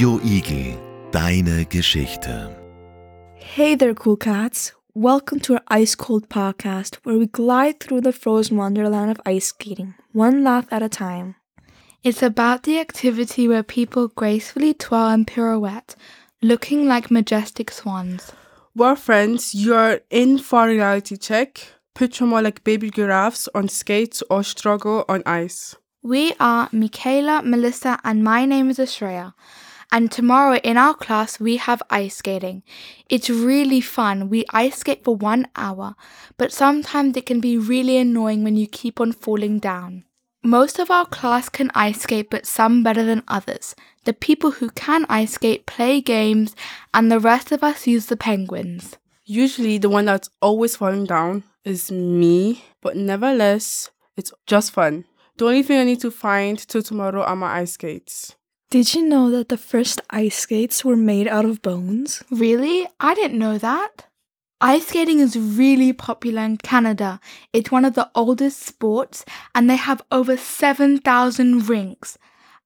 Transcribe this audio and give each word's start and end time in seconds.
Radio 0.00 0.18
Igel, 0.24 1.10
deine 1.12 1.66
Geschichte. 1.66 2.56
Hey 3.34 3.74
there, 3.74 3.92
cool 3.92 4.16
cats. 4.16 4.72
Welcome 4.94 5.40
to 5.40 5.56
our 5.56 5.62
Ice 5.68 5.94
Cold 5.94 6.30
podcast, 6.30 6.96
where 7.02 7.18
we 7.18 7.26
glide 7.26 7.80
through 7.80 8.00
the 8.00 8.12
frozen 8.14 8.56
wonderland 8.56 9.10
of 9.10 9.20
ice 9.26 9.48
skating, 9.48 9.92
one 10.12 10.42
laugh 10.42 10.66
at 10.70 10.82
a 10.82 10.88
time. 10.88 11.34
It's 12.02 12.22
about 12.22 12.62
the 12.62 12.80
activity 12.80 13.46
where 13.46 13.62
people 13.62 14.08
gracefully 14.08 14.72
twirl 14.72 15.10
and 15.10 15.26
pirouette, 15.26 15.94
looking 16.40 16.88
like 16.88 17.10
majestic 17.10 17.70
swans. 17.70 18.32
Well, 18.74 18.96
friends, 18.96 19.54
you're 19.54 20.00
in 20.08 20.38
for 20.38 20.64
a 20.64 20.70
reality 20.70 21.18
check. 21.18 21.74
Picture 21.94 22.24
more 22.24 22.40
like 22.40 22.64
baby 22.64 22.88
giraffes 22.88 23.50
on 23.54 23.68
skates 23.68 24.22
or 24.30 24.44
struggle 24.44 25.04
on 25.10 25.22
ice. 25.26 25.76
We 26.02 26.32
are 26.40 26.70
Mikala, 26.70 27.42
Melisa, 27.44 28.00
and 28.02 28.24
my 28.24 28.46
name 28.46 28.70
is 28.70 28.78
Ashreya. 28.78 29.34
And 29.92 30.10
tomorrow 30.10 30.56
in 30.58 30.76
our 30.76 30.94
class, 30.94 31.40
we 31.40 31.56
have 31.56 31.82
ice 31.90 32.16
skating. 32.16 32.62
It's 33.08 33.28
really 33.28 33.80
fun. 33.80 34.28
We 34.28 34.44
ice 34.50 34.78
skate 34.78 35.02
for 35.02 35.16
one 35.16 35.48
hour, 35.56 35.96
but 36.36 36.52
sometimes 36.52 37.16
it 37.16 37.26
can 37.26 37.40
be 37.40 37.58
really 37.58 37.96
annoying 37.96 38.44
when 38.44 38.56
you 38.56 38.68
keep 38.68 39.00
on 39.00 39.10
falling 39.12 39.58
down. 39.58 40.04
Most 40.42 40.78
of 40.78 40.90
our 40.90 41.04
class 41.04 41.48
can 41.48 41.70
ice 41.74 42.02
skate, 42.02 42.30
but 42.30 42.46
some 42.46 42.82
better 42.82 43.04
than 43.04 43.24
others. 43.28 43.74
The 44.04 44.14
people 44.14 44.52
who 44.52 44.70
can 44.70 45.04
ice 45.08 45.32
skate 45.32 45.66
play 45.66 46.00
games, 46.00 46.56
and 46.94 47.10
the 47.10 47.20
rest 47.20 47.52
of 47.52 47.62
us 47.62 47.86
use 47.86 48.06
the 48.06 48.16
penguins. 48.16 48.96
Usually, 49.26 49.76
the 49.76 49.90
one 49.90 50.06
that's 50.06 50.30
always 50.40 50.76
falling 50.76 51.04
down 51.04 51.44
is 51.64 51.90
me, 51.90 52.64
but 52.80 52.96
nevertheless, 52.96 53.90
it's 54.16 54.32
just 54.46 54.70
fun. 54.70 55.04
The 55.36 55.44
only 55.46 55.62
thing 55.62 55.78
I 55.78 55.84
need 55.84 56.00
to 56.00 56.10
find 56.10 56.56
till 56.58 56.82
tomorrow 56.82 57.22
are 57.22 57.36
my 57.36 57.58
ice 57.60 57.72
skates. 57.72 58.34
Did 58.70 58.94
you 58.94 59.02
know 59.02 59.32
that 59.32 59.48
the 59.48 59.56
first 59.56 60.00
ice 60.10 60.36
skates 60.36 60.84
were 60.84 60.94
made 60.96 61.26
out 61.26 61.44
of 61.44 61.60
bones? 61.60 62.22
Really? 62.30 62.86
I 63.00 63.14
didn't 63.14 63.36
know 63.36 63.58
that. 63.58 64.06
Ice 64.60 64.86
skating 64.86 65.18
is 65.18 65.36
really 65.36 65.92
popular 65.92 66.42
in 66.42 66.56
Canada. 66.56 67.18
It's 67.52 67.72
one 67.72 67.84
of 67.84 67.94
the 67.94 68.08
oldest 68.14 68.62
sports, 68.62 69.24
and 69.56 69.68
they 69.68 69.74
have 69.74 70.04
over 70.12 70.36
7,000 70.36 71.68
rinks. 71.68 72.16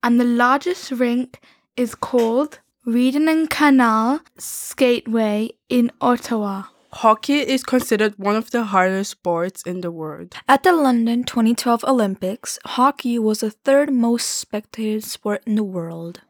And 0.02 0.20
the 0.20 0.24
largest 0.24 0.90
rink 0.90 1.40
is 1.74 1.94
called 1.94 2.58
Rideau 2.84 3.26
and 3.26 3.48
Canal 3.48 4.20
Skateway 4.38 5.52
in 5.70 5.90
Ottawa. 6.02 6.64
Hockey 6.98 7.40
is 7.40 7.64
considered 7.64 8.14
one 8.18 8.36
of 8.36 8.52
the 8.52 8.64
hardest 8.64 9.10
sports 9.10 9.62
in 9.64 9.80
the 9.80 9.90
world. 9.90 10.36
At 10.48 10.62
the 10.62 10.72
London 10.72 11.24
2012 11.24 11.82
Olympics, 11.84 12.56
hockey 12.64 13.18
was 13.18 13.40
the 13.40 13.50
third 13.50 13.92
most 13.92 14.26
spectated 14.30 15.02
sport 15.02 15.42
in 15.44 15.56
the 15.56 15.64
world. 15.64 16.20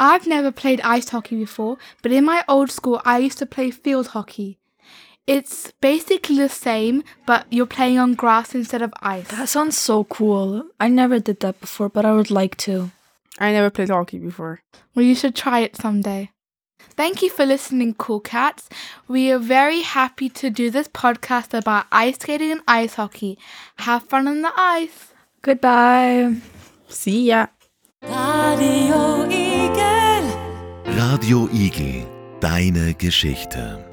I've 0.00 0.26
never 0.26 0.50
played 0.50 0.80
ice 0.80 1.08
hockey 1.10 1.36
before, 1.36 1.78
but 2.02 2.10
in 2.10 2.24
my 2.24 2.44
old 2.48 2.72
school, 2.72 3.00
I 3.04 3.18
used 3.18 3.38
to 3.38 3.46
play 3.46 3.70
field 3.70 4.08
hockey. 4.08 4.58
It's 5.28 5.70
basically 5.80 6.38
the 6.38 6.48
same, 6.48 7.04
but 7.24 7.46
you're 7.48 7.66
playing 7.66 7.98
on 7.98 8.14
grass 8.14 8.52
instead 8.52 8.82
of 8.82 8.92
ice. 9.00 9.28
That 9.28 9.48
sounds 9.48 9.78
so 9.78 10.02
cool. 10.04 10.64
I 10.80 10.88
never 10.88 11.20
did 11.20 11.38
that 11.40 11.60
before, 11.60 11.88
but 11.88 12.04
I 12.04 12.14
would 12.14 12.32
like 12.32 12.56
to. 12.66 12.90
I 13.38 13.52
never 13.52 13.70
played 13.70 13.90
hockey 13.90 14.18
before. 14.18 14.62
Well, 14.94 15.04
you 15.04 15.14
should 15.14 15.36
try 15.36 15.60
it 15.60 15.76
someday. 15.76 16.30
Thank 16.96 17.22
you 17.22 17.30
for 17.30 17.46
listening, 17.46 17.94
Cool 17.94 18.20
Cats. 18.20 18.68
We 19.08 19.30
are 19.32 19.38
very 19.38 19.82
happy 19.82 20.28
to 20.30 20.50
do 20.50 20.70
this 20.70 20.88
podcast 20.88 21.54
about 21.54 21.86
ice 21.90 22.16
skating 22.16 22.50
and 22.52 22.62
ice 22.68 22.94
hockey. 22.94 23.38
Have 23.78 24.04
fun 24.04 24.28
on 24.28 24.42
the 24.42 24.52
ice. 24.56 25.14
Goodbye. 25.42 26.36
See 26.88 27.26
ya. 27.28 27.46
Radio 28.02 29.26
Igel, 29.28 30.24
Radio 30.86 31.48
Igel, 31.52 32.06
deine 32.40 32.94
Geschichte. 32.94 33.89